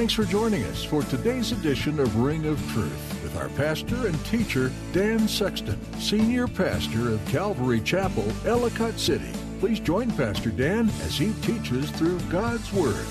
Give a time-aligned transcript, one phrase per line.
[0.00, 4.24] Thanks for joining us for today's edition of Ring of Truth with our pastor and
[4.24, 9.30] teacher, Dan Sexton, Senior Pastor of Calvary Chapel, Ellicott City.
[9.58, 13.04] Please join Pastor Dan as he teaches through God's Word.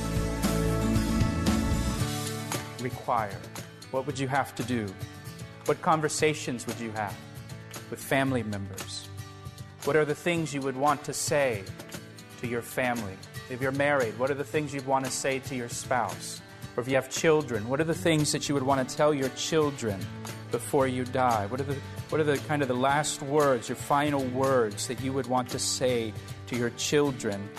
[2.81, 3.37] Require.
[3.91, 4.87] What would you have to do?
[5.65, 7.15] What conversations would you have
[7.91, 9.07] with family members?
[9.83, 11.61] What are the things you would want to say
[12.41, 13.13] to your family?
[13.51, 16.41] If you're married, what are the things you'd want to say to your spouse?
[16.75, 19.13] Or if you have children, what are the things that you would want to tell
[19.13, 19.99] your children
[20.51, 21.45] before you die?
[21.47, 21.77] What are the
[22.09, 25.49] what are the kind of the last words, your final words that you would want
[25.49, 26.13] to say
[26.47, 27.49] to your children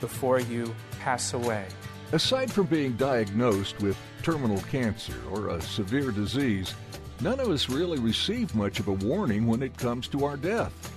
[0.00, 1.66] before you pass away?
[2.12, 6.74] Aside from being diagnosed with terminal cancer or a severe disease,
[7.20, 10.95] none of us really receive much of a warning when it comes to our death.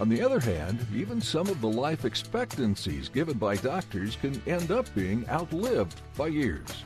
[0.00, 4.70] On the other hand, even some of the life expectancies given by doctors can end
[4.70, 6.84] up being outlived by years.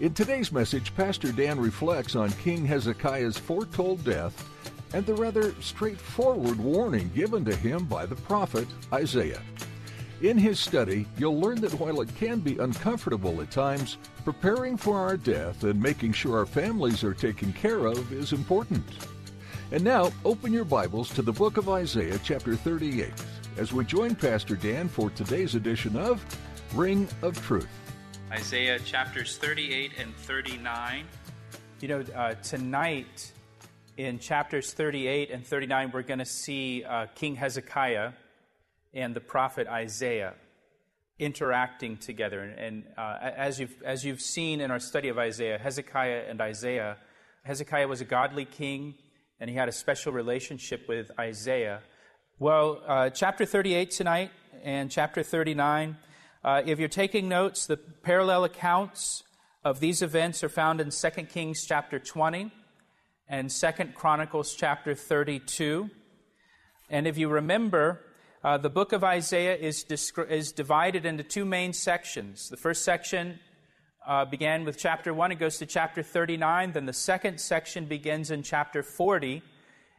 [0.00, 4.48] In today's message, Pastor Dan reflects on King Hezekiah's foretold death
[4.94, 9.42] and the rather straightforward warning given to him by the prophet Isaiah.
[10.22, 14.96] In his study, you'll learn that while it can be uncomfortable at times, preparing for
[14.96, 18.84] our death and making sure our families are taken care of is important.
[19.70, 23.12] And now, open your Bibles to the book of Isaiah, chapter 38,
[23.58, 26.24] as we join Pastor Dan for today's edition of
[26.74, 27.68] Ring of Truth.
[28.32, 31.04] Isaiah chapters 38 and 39.
[31.80, 33.30] You know, uh, tonight
[33.98, 38.12] in chapters 38 and 39, we're going to see uh, King Hezekiah
[38.94, 40.32] and the prophet Isaiah
[41.18, 42.40] interacting together.
[42.40, 46.96] And uh, as, you've, as you've seen in our study of Isaiah, Hezekiah and Isaiah,
[47.42, 48.94] Hezekiah was a godly king,
[49.40, 51.80] and he had a special relationship with Isaiah.
[52.38, 54.30] Well, uh, chapter 38 tonight
[54.62, 55.96] and chapter 39
[56.44, 59.24] uh, if you're taking notes, the parallel accounts
[59.64, 62.52] of these events are found in 2 Kings chapter 20
[63.28, 65.90] and 2 Chronicles chapter 32.
[66.88, 68.04] And if you remember,
[68.44, 69.84] uh, the book of Isaiah is,
[70.28, 72.48] is divided into two main sections.
[72.48, 73.40] The first section
[74.08, 76.72] uh, began with chapter 1, it goes to chapter 39.
[76.72, 79.42] Then the second section begins in chapter 40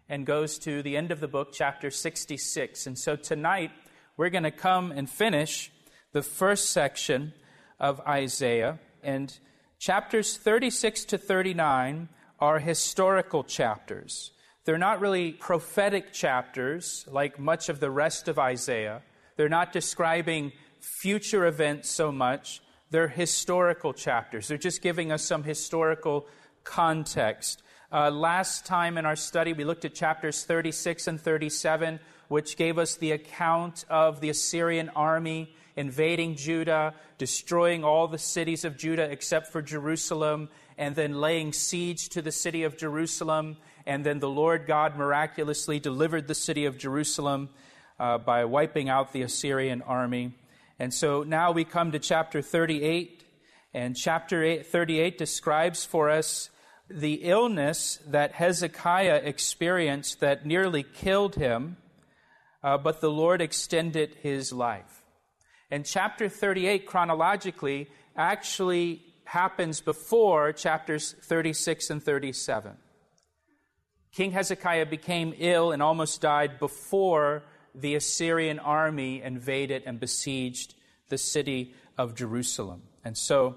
[0.10, 2.88] and goes to the end of the book, chapter 66.
[2.88, 3.70] And so tonight,
[4.18, 5.72] we're going to come and finish
[6.12, 7.34] the first section
[7.80, 8.80] of Isaiah.
[9.04, 9.32] And
[9.78, 12.10] chapters 36 to 39
[12.40, 14.32] are historical chapters.
[14.66, 19.04] They're not really prophetic chapters like much of the rest of Isaiah.
[19.36, 22.62] They're not describing future events so much.
[22.92, 24.48] They're historical chapters.
[24.48, 26.28] They're just giving us some historical
[26.64, 27.62] context.
[27.92, 32.78] Uh, last time in our study, we looked at chapters 36 and 37, which gave
[32.78, 39.10] us the account of the Assyrian army invading Judah, destroying all the cities of Judah
[39.10, 43.58] except for Jerusalem, and then laying siege to the city of Jerusalem.
[43.86, 47.50] And then the Lord God miraculously delivered the city of Jerusalem
[48.00, 50.34] uh, by wiping out the Assyrian army.
[50.80, 53.26] And so now we come to chapter 38,
[53.74, 56.50] and chapter 38 describes for us
[56.90, 61.76] the illness that Hezekiah experienced that nearly killed him,
[62.64, 65.04] uh, but the Lord extended his life.
[65.70, 72.72] And chapter 38, chronologically, actually happens before chapters 36 and 37.
[74.14, 77.44] King Hezekiah became ill and almost died before
[77.76, 80.76] the Assyrian army invaded and besieged
[81.10, 82.84] the city of Jerusalem.
[83.04, 83.56] And so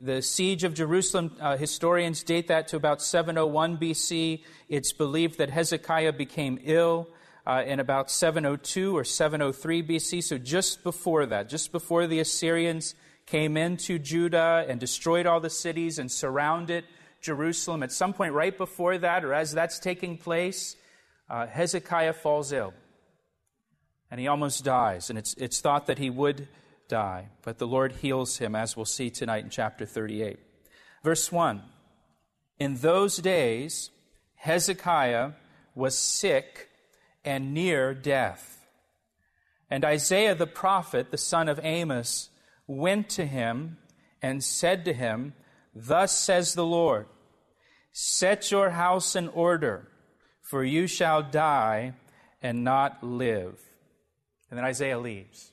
[0.00, 4.42] the siege of Jerusalem, uh, historians date that to about 701 BC.
[4.68, 7.08] It's believed that Hezekiah became ill
[7.46, 12.94] uh, in about 702 or 703 BC, so just before that, just before the Assyrians
[13.26, 16.84] came into Judah and destroyed all the cities and surrounded
[17.20, 17.82] Jerusalem.
[17.82, 20.76] At some point right before that, or as that's taking place,
[21.28, 22.72] uh, Hezekiah falls ill.
[24.10, 25.10] And he almost dies.
[25.10, 26.48] And it's, it's thought that he would
[26.88, 27.28] die.
[27.42, 30.38] But the Lord heals him, as we'll see tonight in chapter 38.
[31.04, 31.62] Verse 1
[32.58, 33.90] In those days,
[34.36, 35.32] Hezekiah
[35.74, 36.68] was sick
[37.24, 38.66] and near death.
[39.70, 42.30] And Isaiah the prophet, the son of Amos,
[42.66, 43.78] went to him
[44.22, 45.34] and said to him,
[45.74, 47.06] Thus says the Lord,
[47.92, 49.88] Set your house in order,
[50.40, 51.94] for you shall die
[52.40, 53.60] and not live.
[54.50, 55.52] And then Isaiah leaves.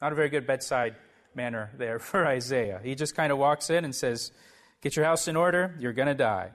[0.00, 0.96] Not a very good bedside
[1.34, 2.80] manner there for Isaiah.
[2.82, 4.32] He just kind of walks in and says,
[4.82, 6.50] Get your house in order, you're going to die.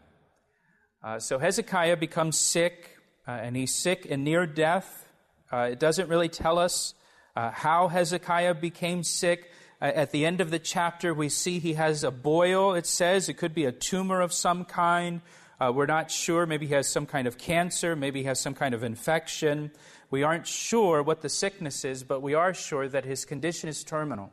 [1.03, 2.97] Uh, so Hezekiah becomes sick
[3.27, 5.07] uh, and he's sick and near death.
[5.51, 6.93] Uh, it doesn't really tell us
[7.35, 9.51] uh, how Hezekiah became sick.
[9.81, 13.29] At the end of the chapter, we see he has a boil, it says.
[13.29, 15.21] It could be a tumor of some kind.
[15.59, 16.45] Uh, we're not sure.
[16.45, 17.95] Maybe he has some kind of cancer.
[17.95, 19.71] Maybe he has some kind of infection.
[20.11, 23.83] We aren't sure what the sickness is, but we are sure that his condition is
[23.83, 24.29] terminal.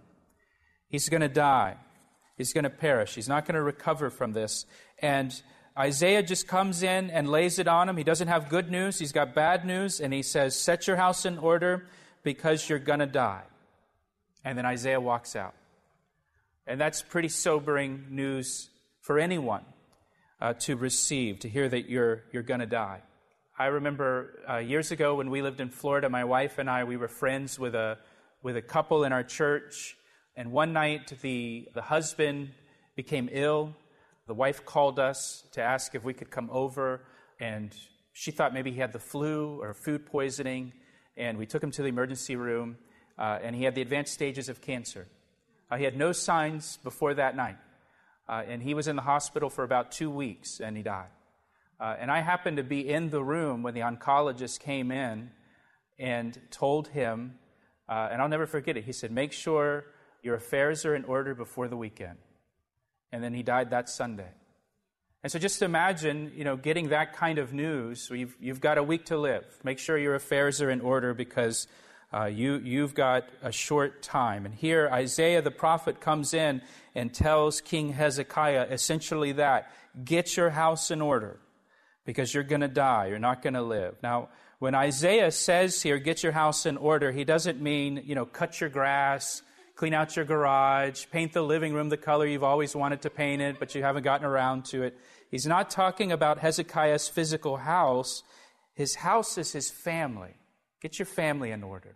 [0.88, 1.76] He's going to die.
[2.36, 3.14] He's going to perish.
[3.14, 4.66] He's not going to recover from this.
[4.98, 5.40] And
[5.78, 7.96] Isaiah just comes in and lays it on him.
[7.96, 11.24] He doesn't have good news, he's got bad news, and he says, Set your house
[11.24, 11.86] in order
[12.24, 13.44] because you're going to die.
[14.44, 15.54] And then Isaiah walks out.
[16.66, 18.68] And that's pretty sobering news
[19.00, 19.62] for anyone
[20.40, 23.02] uh, to receive, to hear that you're, you're going to die.
[23.60, 26.96] I remember uh, years ago when we lived in Florida, my wife and I, we
[26.96, 27.98] were friends with a,
[28.40, 29.96] with a couple in our church.
[30.36, 32.50] And one night, the, the husband
[32.94, 33.74] became ill.
[34.28, 37.00] The wife called us to ask if we could come over.
[37.40, 37.74] And
[38.12, 40.72] she thought maybe he had the flu or food poisoning.
[41.16, 42.78] And we took him to the emergency room
[43.18, 45.08] uh, and he had the advanced stages of cancer.
[45.68, 47.58] Uh, he had no signs before that night,
[48.28, 51.08] uh, and he was in the hospital for about two weeks, and he died.
[51.80, 55.30] Uh, and I happened to be in the room when the oncologist came in
[55.98, 57.38] and told him,
[57.88, 58.84] uh, and I'll never forget it.
[58.84, 59.84] He said, "Make sure
[60.22, 62.18] your affairs are in order before the weekend."
[63.12, 64.30] And then he died that Sunday.
[65.22, 68.08] And so just imagine, you know, getting that kind of news.
[68.12, 69.44] You've, you've got a week to live.
[69.64, 71.66] Make sure your affairs are in order because
[72.12, 74.46] uh, you, you've got a short time.
[74.46, 76.62] And here, Isaiah the prophet comes in
[76.94, 79.72] and tells King Hezekiah essentially that
[80.04, 81.40] get your house in order
[82.08, 83.08] because you're going to die.
[83.08, 83.96] You're not going to live.
[84.02, 88.24] Now, when Isaiah says here, get your house in order, he doesn't mean, you know,
[88.24, 89.42] cut your grass,
[89.74, 93.42] clean out your garage, paint the living room the color you've always wanted to paint
[93.42, 94.96] it, but you haven't gotten around to it.
[95.30, 98.22] He's not talking about Hezekiah's physical house.
[98.72, 100.32] His house is his family.
[100.80, 101.94] Get your family in order.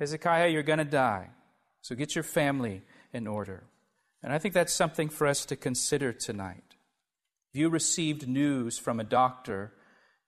[0.00, 1.28] Hezekiah, you're going to die.
[1.82, 2.80] So get your family
[3.12, 3.64] in order.
[4.22, 6.71] And I think that's something for us to consider tonight.
[7.52, 9.72] If you received news from a doctor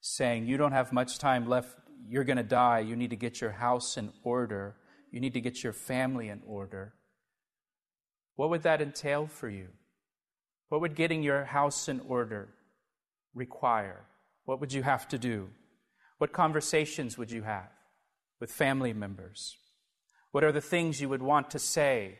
[0.00, 1.74] saying you don't have much time left,
[2.08, 4.76] you're going to die, you need to get your house in order,
[5.10, 6.92] you need to get your family in order,
[8.36, 9.68] what would that entail for you?
[10.68, 12.48] What would getting your house in order
[13.34, 14.04] require?
[14.44, 15.48] What would you have to do?
[16.18, 17.70] What conversations would you have?
[18.44, 19.56] with family members?
[20.30, 22.18] What are the things you would want to say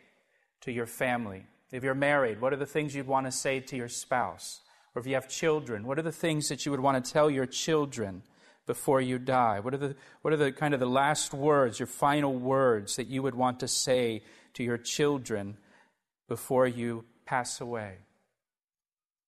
[0.63, 1.45] to your family?
[1.71, 4.61] If you're married, what are the things you'd want to say to your spouse?
[4.95, 7.29] Or if you have children, what are the things that you would want to tell
[7.29, 8.23] your children
[8.67, 9.61] before you die?
[9.61, 13.09] What are the, what are the kind of the last words, your final words that
[13.09, 14.23] you would want to say
[14.55, 15.57] to your children
[16.29, 17.97] before you pass away?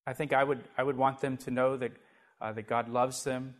[0.06, 1.92] I think I would, I would want them to know that,
[2.40, 3.56] uh, that God loves them,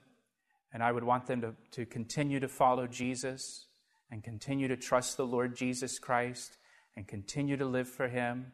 [0.72, 3.66] and I would want them to, to continue to follow Jesus
[4.12, 6.56] and continue to trust the Lord Jesus Christ
[6.96, 8.52] and continue to live for Him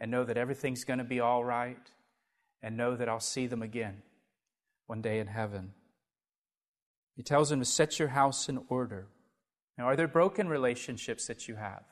[0.00, 1.78] and know that everything's going to be all right
[2.62, 4.02] and know that I'll see them again
[4.86, 5.72] one day in heaven.
[7.16, 9.08] He tells them to set your house in order.
[9.76, 11.84] Now, are there broken relationships that you have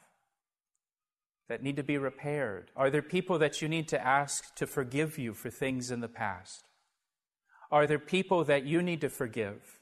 [1.49, 2.71] that need to be repaired?
[2.77, 6.09] Are there people that you need to ask to forgive you for things in the
[6.09, 6.65] past?
[7.71, 9.81] Are there people that you need to forgive?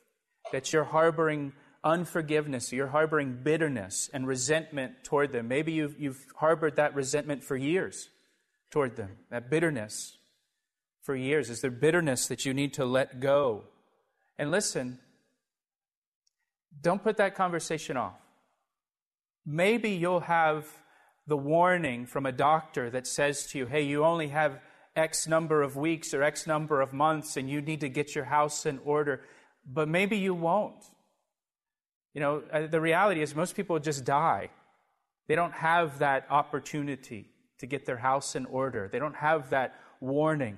[0.53, 5.49] That you're harboring unforgiveness, you're harboring bitterness and resentment toward them.
[5.49, 8.09] Maybe you've, you've harbored that resentment for years
[8.71, 10.17] toward them, that bitterness
[11.05, 11.51] for years.
[11.51, 13.65] Is there bitterness that you need to let go?
[14.39, 14.99] And listen,
[16.81, 18.19] don't put that conversation off.
[19.47, 20.67] Maybe you'll have
[21.27, 24.61] the warning from a doctor that says to you, hey, you only have
[24.97, 28.25] X number of weeks or X number of months and you need to get your
[28.25, 29.21] house in order,
[29.67, 30.83] but maybe you won't.
[32.15, 34.51] You know, uh, the reality is most people just die.
[35.27, 37.27] They don't have that opportunity
[37.59, 40.57] to get their house in order, they don't have that warning.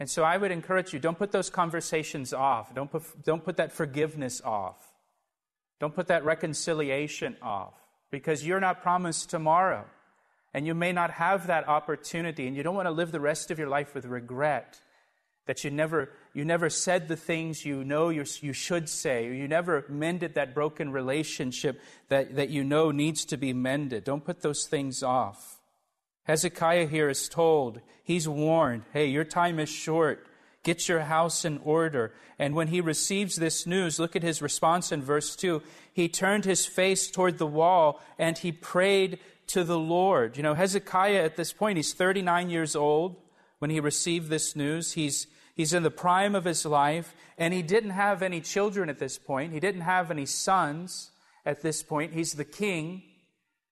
[0.00, 3.56] And so I would encourage you don't put those conversations off, don't put, don't put
[3.56, 4.76] that forgiveness off,
[5.80, 7.74] don't put that reconciliation off,
[8.10, 9.84] because you're not promised tomorrow.
[10.52, 13.50] And you may not have that opportunity, and you don't want to live the rest
[13.50, 14.78] of your life with regret
[15.46, 19.32] that you never, you never said the things you know you, you should say, or
[19.32, 24.04] you never mended that broken relationship that, that you know needs to be mended.
[24.04, 25.53] Don't put those things off.
[26.24, 30.26] Hezekiah here is told, he's warned, hey, your time is short.
[30.62, 32.14] Get your house in order.
[32.38, 35.62] And when he receives this news, look at his response in verse 2.
[35.92, 40.38] He turned his face toward the wall and he prayed to the Lord.
[40.38, 43.16] You know, Hezekiah at this point, he's 39 years old
[43.58, 44.92] when he received this news.
[44.92, 48.98] He's, he's in the prime of his life, and he didn't have any children at
[48.98, 49.52] this point.
[49.52, 51.10] He didn't have any sons
[51.44, 52.14] at this point.
[52.14, 53.02] He's the king.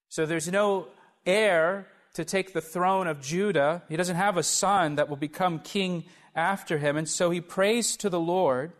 [0.08, 0.88] So there's no
[1.24, 3.82] heir to take the throne of Judah.
[3.88, 6.04] He doesn't have a son that will become king
[6.34, 6.96] after him.
[6.96, 8.72] And so he prays to the Lord.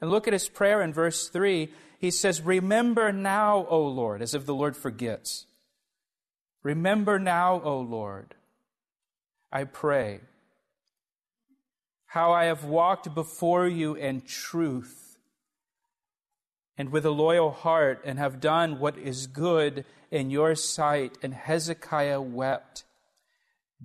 [0.00, 1.68] And look at his prayer in verse 3.
[1.98, 5.46] He says, Remember now, O Lord, as if the Lord forgets.
[6.62, 8.34] Remember now, O Lord,
[9.52, 10.20] I pray,
[12.06, 15.09] how I have walked before you in truth
[16.80, 21.18] and with a loyal heart and have done what is good in your sight.
[21.22, 22.84] And Hezekiah wept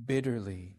[0.06, 0.78] bitterly.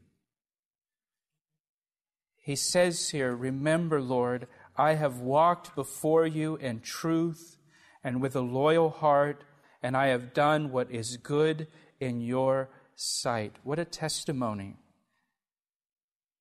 [2.39, 4.47] He says here, Remember, Lord,
[4.79, 7.59] I have walked before you in truth
[8.03, 9.45] and with a loyal heart,
[9.83, 11.69] and I have done what is good
[12.01, 13.57] in your sight.
[13.63, 14.77] What a testimony.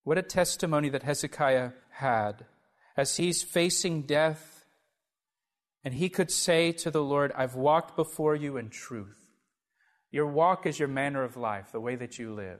[0.06, 2.46] What a testimony that Hezekiah had
[2.96, 4.55] as he's facing death.
[5.86, 9.30] And he could say to the Lord, I've walked before you in truth.
[10.12, 12.60] Your walk is your manner of life, the way that you live.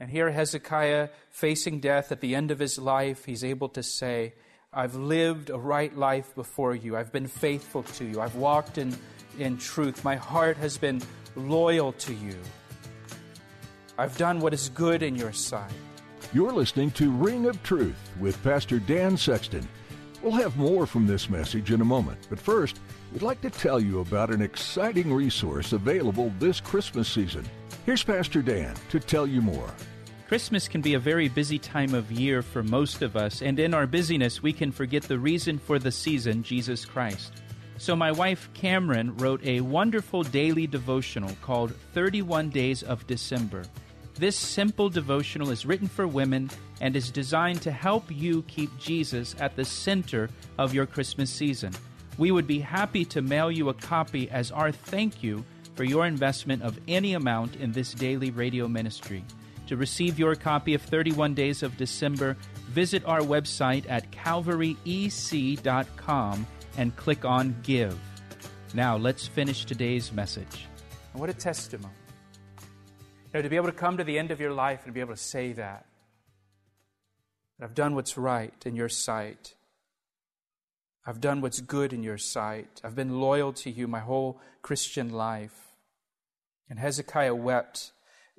[0.00, 4.34] And here, Hezekiah, facing death at the end of his life, he's able to say,
[4.72, 6.96] I've lived a right life before you.
[6.96, 8.20] I've been faithful to you.
[8.20, 8.96] I've walked in,
[9.38, 10.02] in truth.
[10.02, 11.00] My heart has been
[11.36, 12.36] loyal to you.
[13.96, 15.72] I've done what is good in your sight.
[16.32, 19.66] You're listening to Ring of Truth with Pastor Dan Sexton.
[20.22, 22.80] We'll have more from this message in a moment, but first,
[23.12, 27.44] we'd like to tell you about an exciting resource available this Christmas season.
[27.86, 29.70] Here's Pastor Dan to tell you more.
[30.26, 33.72] Christmas can be a very busy time of year for most of us, and in
[33.72, 37.40] our busyness, we can forget the reason for the season, Jesus Christ.
[37.78, 43.62] So, my wife Cameron wrote a wonderful daily devotional called 31 Days of December.
[44.18, 49.36] This simple devotional is written for women and is designed to help you keep Jesus
[49.38, 51.72] at the center of your Christmas season.
[52.18, 55.44] We would be happy to mail you a copy as our thank you
[55.76, 59.24] for your investment of any amount in this daily radio ministry.
[59.68, 62.36] To receive your copy of 31 Days of December,
[62.70, 64.76] visit our website at calvaryec.com
[66.76, 67.96] and click on Give.
[68.74, 70.66] Now, let's finish today's message.
[71.12, 71.94] What a testimony.
[73.28, 75.00] You know, to be able to come to the end of your life and be
[75.00, 75.84] able to say that,
[77.58, 79.54] that I've done what's right in your sight.
[81.06, 82.80] I've done what's good in your sight.
[82.82, 85.74] I've been loyal to you my whole Christian life.
[86.70, 87.92] And Hezekiah wept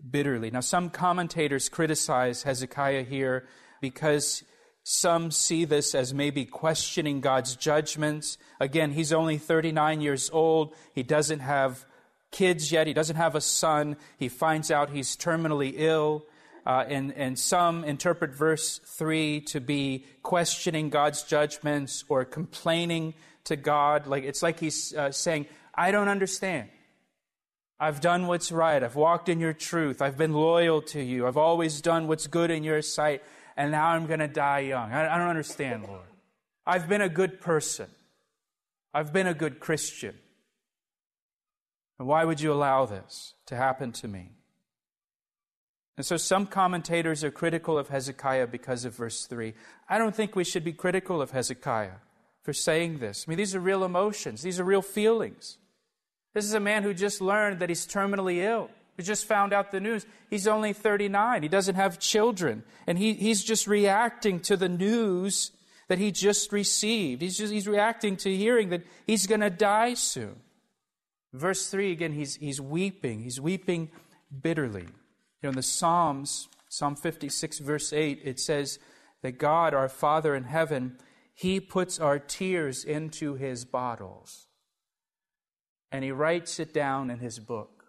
[0.09, 0.49] bitterly.
[0.49, 3.45] Now, some commentators criticize Hezekiah here
[3.81, 4.43] because
[4.81, 8.39] some see this as maybe questioning God's judgments.
[8.59, 10.73] Again, he's only 39 years old.
[10.95, 11.85] He doesn't have
[12.31, 12.87] kids yet.
[12.87, 13.95] He doesn't have a son.
[14.17, 16.25] He finds out he's terminally ill.
[16.65, 23.55] Uh, and, and some interpret verse 3 to be questioning God's judgments or complaining to
[23.55, 24.07] God.
[24.07, 26.69] Like, it's like he's uh, saying, I don't understand.
[27.79, 28.83] I've done what's right.
[28.83, 30.01] I've walked in your truth.
[30.01, 31.25] I've been loyal to you.
[31.25, 33.23] I've always done what's good in your sight.
[33.55, 34.91] And now I'm going to die young.
[34.91, 36.01] I, I don't understand, Lord.
[36.67, 37.87] I've been a good person.
[38.93, 40.15] I've been a good Christian.
[41.99, 44.31] And why would you allow this to happen to me?
[45.97, 49.53] And so some commentators are critical of Hezekiah because of verse 3.
[49.89, 51.97] I don't think we should be critical of Hezekiah
[52.41, 53.25] for saying this.
[53.27, 55.57] I mean, these are real emotions, these are real feelings.
[56.33, 58.69] This is a man who just learned that he's terminally ill.
[58.95, 60.05] He just found out the news.
[60.29, 61.41] He's only 39.
[61.41, 62.63] He doesn't have children.
[62.85, 65.51] And he, he's just reacting to the news
[65.87, 67.21] that he just received.
[67.21, 70.35] He's, just, he's reacting to hearing that he's going to die soon.
[71.33, 73.21] Verse 3 again, he's, he's weeping.
[73.21, 73.91] He's weeping
[74.41, 74.83] bitterly.
[74.83, 78.79] You know, in the Psalms, Psalm 56, verse 8, it says
[79.21, 80.97] that God, our Father in heaven,
[81.33, 84.47] He puts our tears into His bottles
[85.91, 87.85] and He writes it down in His book.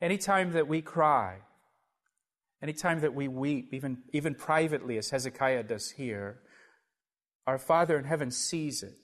[0.00, 1.38] Anytime that we cry,
[2.62, 6.40] anytime that we weep, even, even privately, as Hezekiah does here,
[7.46, 8.94] our Father in heaven sees it.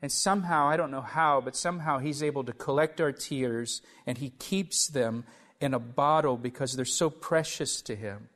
[0.00, 4.18] And somehow, I don't know how, but somehow he's able to collect our tears and
[4.18, 5.24] he keeps them
[5.60, 8.28] in a bottle because they're so precious to him.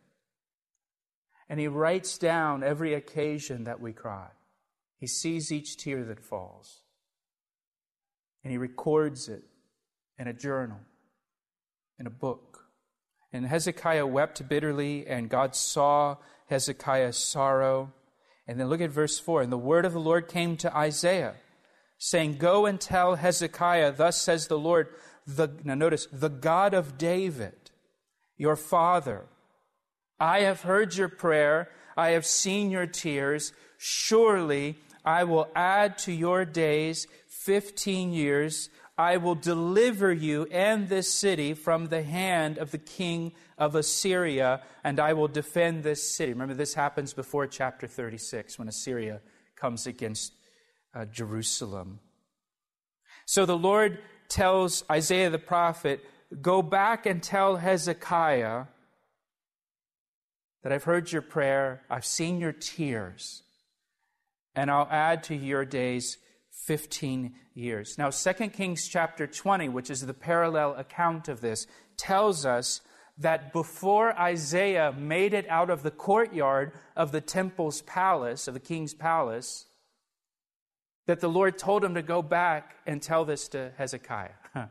[1.49, 4.29] And he writes down every occasion that we cry.
[4.99, 6.81] He sees each tear that falls.
[8.43, 9.45] And he records it
[10.19, 10.79] in a journal,
[11.99, 12.65] in a book.
[13.33, 16.17] And Hezekiah wept bitterly, and God saw
[16.49, 17.93] Hezekiah's sorrow.
[18.49, 19.43] And then look at verse 4.
[19.43, 21.35] And the word of the Lord came to Isaiah
[22.05, 24.89] saying, Go and tell Hezekiah, thus says the Lord,
[25.27, 27.71] the, now notice, the God of David,
[28.37, 29.27] your father.
[30.19, 33.53] I have heard your prayer, I have seen your tears.
[33.79, 38.69] Surely I will add to your days 15 years
[38.99, 44.63] I will deliver you and this city from the hand of the king of Assyria,
[44.85, 46.33] and I will defend this city.
[46.33, 49.21] Remember, this happens before chapter 36 when Assyria
[49.57, 50.35] comes against
[50.95, 52.01] uh, Jerusalem.
[53.27, 56.05] So the Lord tells Isaiah the prophet,
[56.41, 58.65] Go back and tell Hezekiah
[60.63, 63.43] that I've heard your prayer, I've seen your tears,
[64.55, 66.17] and I'll add to your days
[66.67, 67.97] 15 years.
[67.99, 72.81] Now, 2 Kings chapter 20, which is the parallel account of this, tells us
[73.19, 78.61] that before Isaiah made it out of the courtyard of the temple's palace, of the
[78.61, 79.67] king's palace,
[81.07, 84.31] that the Lord told him to go back and tell this to Hezekiah.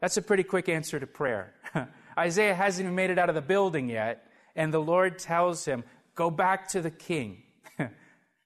[0.00, 1.52] That's a pretty quick answer to prayer.
[2.18, 4.24] Isaiah hasn't even made it out of the building yet,
[4.56, 7.42] and the Lord tells him, Go back to the king.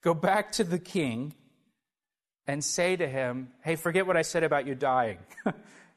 [0.02, 1.34] go back to the king
[2.46, 5.18] and say to him, Hey, forget what I said about you dying.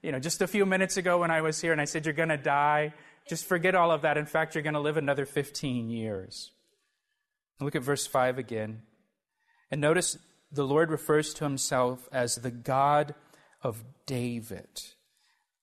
[0.01, 2.13] you know, just a few minutes ago when I was here and I said, You're
[2.13, 2.93] going to die,
[3.27, 4.17] just forget all of that.
[4.17, 6.51] In fact, you're going to live another 15 years.
[7.59, 8.83] Look at verse 5 again.
[9.71, 10.17] And notice
[10.51, 13.15] the Lord refers to himself as the God
[13.61, 14.81] of David.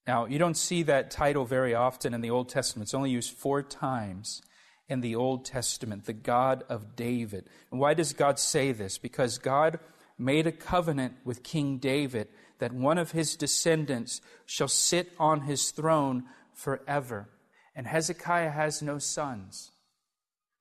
[0.07, 2.87] Now, you don't see that title very often in the Old Testament.
[2.87, 4.43] It's only used four times
[4.89, 7.49] in the Old Testament, the God of David.
[7.71, 8.99] And why does God say this?
[8.99, 9.79] Because God
[10.19, 15.71] made a covenant with King David that one of his descendants shall sit on his
[15.71, 17.29] throne forever.
[17.75, 19.73] And Hezekiah has no sons,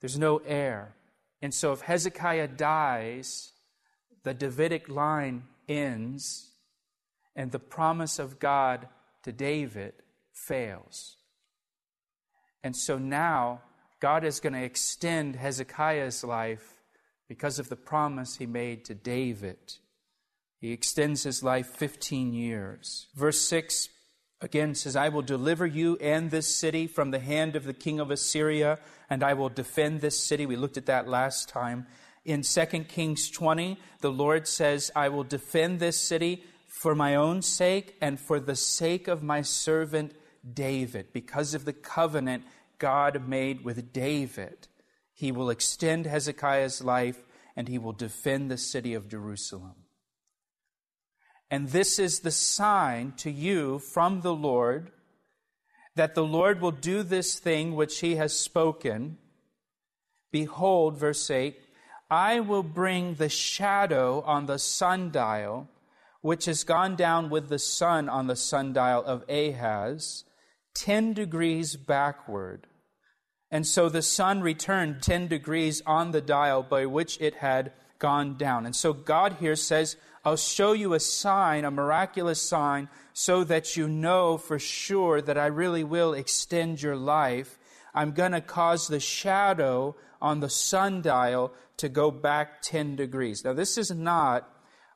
[0.01, 0.96] there's no heir.
[1.42, 3.53] And so if Hezekiah dies,
[4.24, 6.51] the Davidic line ends,
[7.36, 8.88] and the promise of God
[9.24, 9.94] to David
[10.32, 11.18] fails.
[12.63, 13.62] And so now
[14.00, 16.82] God is going to extend Hezekiah's life
[17.28, 19.58] because of the promise he made to David.
[20.60, 23.08] He extends his life 15 years.
[23.15, 23.89] Verse 6
[24.39, 28.00] again says, I will deliver you and this city from the hand of the king
[28.00, 30.45] of Assyria, and I will defend this city.
[30.45, 31.88] We looked at that last time.
[32.26, 37.42] In 2 Kings 20, the Lord says, I will defend this city for my own
[37.42, 40.14] sake and for the sake of my servant
[40.54, 42.44] David, because of the covenant
[42.78, 44.68] God made with David.
[45.14, 47.24] He will extend Hezekiah's life
[47.56, 49.76] and he will defend the city of Jerusalem.
[51.52, 54.92] And this is the sign to you from the Lord
[55.96, 59.18] that the Lord will do this thing which he has spoken.
[60.32, 61.60] Behold, verse 8,
[62.13, 65.67] I will bring the shadow on the sundial,
[66.21, 70.23] which has gone down with the sun on the sundial of Ahaz,
[70.76, 72.67] 10 degrees backward.
[73.49, 78.38] And so the sun returned 10 degrees on the dial by which it had gone
[78.38, 78.67] down.
[78.67, 83.76] And so God here says, I'll show you a sign, a miraculous sign, so that
[83.76, 87.58] you know for sure that I really will extend your life.
[87.93, 93.43] I'm going to cause the shadow on the sundial to go back 10 degrees.
[93.43, 94.49] Now, this is not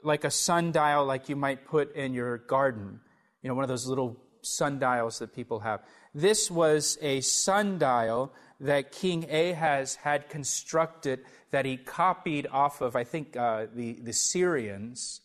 [0.04, 3.00] like a sundial like you might put in your garden,
[3.42, 5.82] you know, one of those little sundials that people have.
[6.14, 11.20] This was a sundial that King Ahaz had constructed
[11.52, 15.22] that he copied off of, I think, uh, the, the Syrians.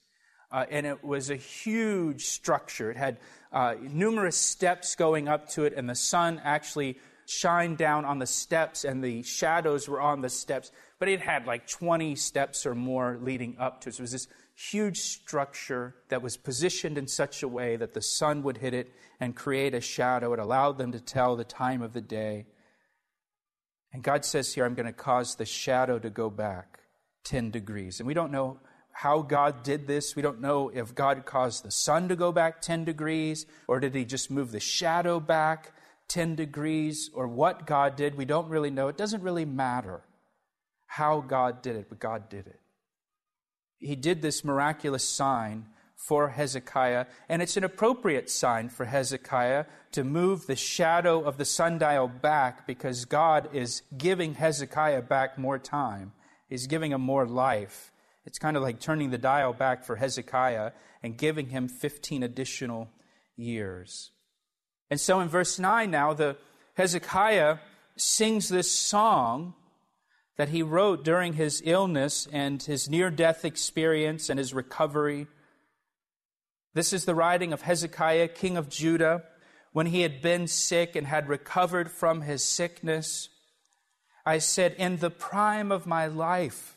[0.51, 2.91] Uh, and it was a huge structure.
[2.91, 3.19] It had
[3.53, 6.99] uh, numerous steps going up to it, and the sun actually
[7.33, 10.71] shined down on the steps, and the shadows were on the steps.
[10.99, 13.95] But it had like 20 steps or more leading up to it.
[13.95, 18.03] So it was this huge structure that was positioned in such a way that the
[18.03, 20.33] sun would hit it and create a shadow.
[20.33, 22.47] It allowed them to tell the time of the day.
[23.93, 26.81] And God says here, I'm going to cause the shadow to go back
[27.25, 28.01] 10 degrees.
[28.01, 28.59] And we don't know
[28.93, 30.15] how God did this.
[30.15, 33.95] We don't know if God caused the sun to go back 10 degrees, or did
[33.95, 35.73] he just move the shadow back
[36.13, 38.17] 10 degrees, or what God did.
[38.17, 38.89] We don't really know.
[38.89, 40.03] It doesn't really matter
[40.87, 42.61] how God did it, but God did it.
[43.79, 50.05] He did this miraculous sign for Hezekiah, and it's an appropriate sign for Hezekiah to
[50.05, 56.13] move the shadow of the sundial back because God is giving Hezekiah back more time.
[56.47, 57.91] He's giving him more life.
[58.27, 60.73] It's kind of like turning the dial back for Hezekiah
[61.03, 62.91] and giving him 15 additional
[63.35, 64.12] years.
[64.93, 66.37] And so in verse 9 now, the
[66.75, 67.61] Hezekiah
[67.97, 69.55] sings this song
[70.37, 75.29] that he wrote during his illness and his near death experience and his recovery.
[76.75, 79.23] This is the writing of Hezekiah, king of Judah,
[79.73, 83.31] when he had been sick and had recovered from his sickness.
[84.27, 86.77] I said, In the prime of my life,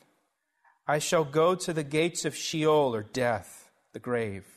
[0.87, 4.54] I shall go to the gates of Sheol or death, the grave.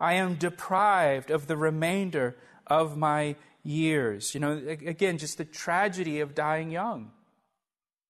[0.00, 4.34] I am deprived of the remainder of my years.
[4.34, 7.10] You know, again, just the tragedy of dying young.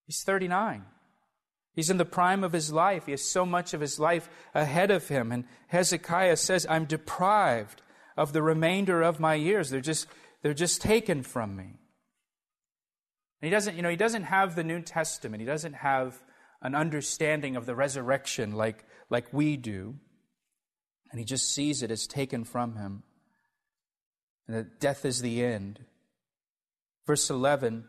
[0.06, 0.84] He's 39.
[1.74, 3.06] He's in the prime of his life.
[3.06, 5.30] He has so much of his life ahead of him.
[5.30, 7.82] And Hezekiah says, I'm deprived
[8.16, 9.70] of the remainder of my years.
[9.70, 10.08] They're just,
[10.42, 11.78] they're just taken from me.
[13.40, 15.40] And he doesn't, you know, he doesn't have the New Testament.
[15.40, 16.20] He doesn't have
[16.60, 19.94] an understanding of the resurrection like, like we do.
[21.10, 23.02] And he just sees it as taken from him.
[24.46, 25.80] And that death is the end.
[27.06, 27.84] Verse 11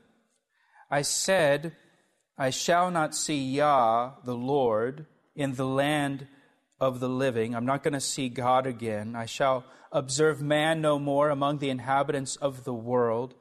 [0.92, 1.76] I said,
[2.38, 5.06] I shall not see Yah, the Lord,
[5.36, 6.28] in the land
[6.80, 7.54] of the living.
[7.54, 9.16] I'm not going to see God again.
[9.16, 13.36] I shall observe man no more among the inhabitants of the world.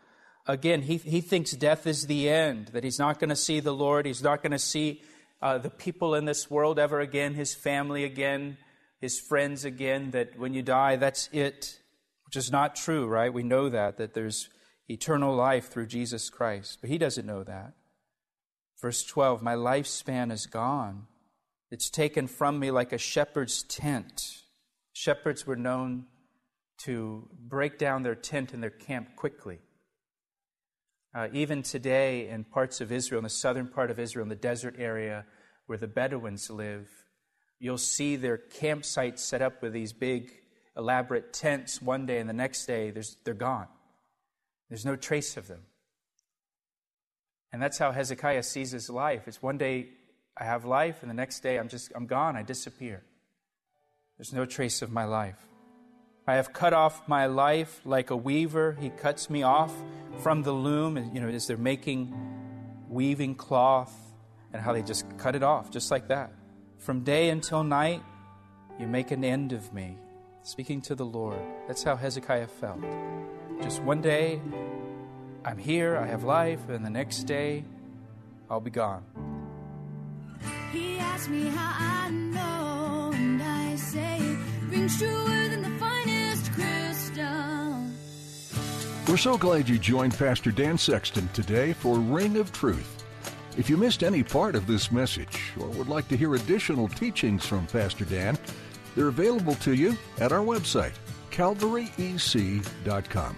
[0.46, 3.74] Again, he, he thinks death is the end, that he's not going to see the
[3.74, 4.06] Lord.
[4.06, 5.02] He's not going to see
[5.40, 8.56] uh, the people in this world ever again, his family again,
[9.00, 11.78] his friends again, that when you die, that's it,
[12.26, 13.32] which is not true, right?
[13.32, 14.48] We know that, that there's
[14.88, 16.78] eternal life through Jesus Christ.
[16.80, 17.74] But he doesn't know that.
[18.80, 21.06] Verse 12 My lifespan is gone.
[21.70, 24.42] It's taken from me like a shepherd's tent.
[24.92, 26.06] Shepherds were known
[26.84, 29.58] to break down their tent and their camp quickly.
[31.14, 34.36] Uh, even today, in parts of Israel, in the southern part of Israel, in the
[34.36, 35.24] desert area
[35.66, 36.88] where the Bedouins live,
[37.58, 40.32] you'll see their campsites set up with these big,
[40.76, 42.92] elaborate tents one day, and the next day
[43.24, 43.66] they're gone.
[44.68, 45.62] There's no trace of them.
[47.52, 49.26] And that's how Hezekiah sees his life.
[49.26, 49.88] It's one day
[50.36, 53.02] I have life, and the next day I'm just I'm gone, I disappear.
[54.18, 55.38] There's no trace of my life.
[56.26, 58.76] I have cut off my life like a weaver.
[58.78, 59.72] He cuts me off
[60.20, 62.14] from the loom, you know, as they're making
[62.88, 63.94] weaving cloth,
[64.52, 66.32] and how they just cut it off, just like that.
[66.78, 68.02] From day until night,
[68.78, 69.98] you make an end of me.
[70.42, 71.40] Speaking to the Lord.
[71.66, 72.80] That's how Hezekiah felt.
[73.60, 74.40] Just one day,
[75.44, 77.64] I'm here, I have life, and the next day
[78.48, 79.04] I'll be gone.
[80.72, 84.20] He asked me how I know, and I say
[84.68, 87.84] rings truer than the finest crystal.
[89.08, 92.97] We're so glad you joined Pastor Dan Sexton today for Ring of Truth.
[93.58, 97.44] If you missed any part of this message or would like to hear additional teachings
[97.44, 98.38] from Pastor Dan,
[98.94, 100.92] they're available to you at our website,
[101.32, 103.36] calvaryec.com.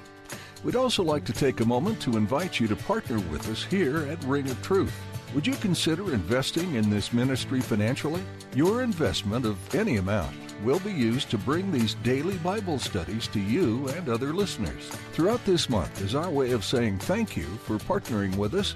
[0.62, 4.06] We'd also like to take a moment to invite you to partner with us here
[4.09, 4.94] at Ring of Truth.
[5.35, 8.22] Would you consider investing in this ministry financially?
[8.54, 13.40] Your investment of any amount will be used to bring these daily Bible studies to
[13.40, 14.90] you and other listeners.
[15.12, 18.74] Throughout this month, is our way of saying thank you for partnering with us,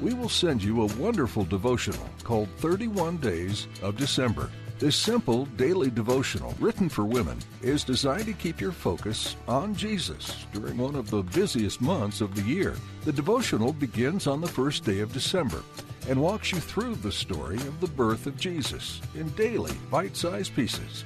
[0.00, 4.50] we will send you a wonderful devotional called 31 Days of December.
[4.78, 10.46] This simple daily devotional, written for women, is designed to keep your focus on Jesus
[10.52, 12.74] during one of the busiest months of the year.
[13.04, 15.62] The devotional begins on the first day of December
[16.08, 20.54] and walks you through the story of the birth of Jesus in daily, bite sized
[20.56, 21.04] pieces.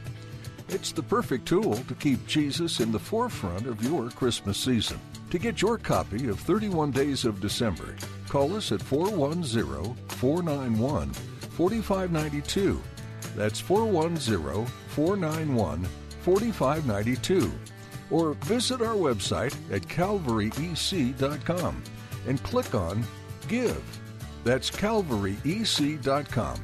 [0.68, 5.00] It's the perfect tool to keep Jesus in the forefront of your Christmas season.
[5.30, 7.94] To get your copy of 31 Days of December,
[8.28, 12.82] call us at 410 491 4592
[13.38, 15.84] that's 410 491
[16.22, 17.52] 4592.
[18.10, 21.82] Or visit our website at calvaryec.com
[22.26, 23.04] and click on
[23.46, 24.00] Give.
[24.44, 26.60] That's calvaryec.com.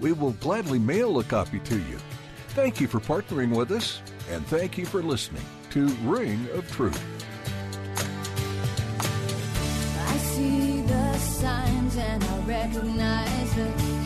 [0.00, 1.98] We will gladly mail a copy to you.
[2.54, 7.00] Thank you for partnering with us, and thank you for listening to Ring of Truth.
[10.08, 13.99] I see the signs and I recognize the